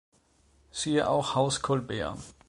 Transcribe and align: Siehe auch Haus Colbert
Siehe 0.71 1.07
auch 1.07 1.35
Haus 1.35 1.61
Colbert 1.61 2.17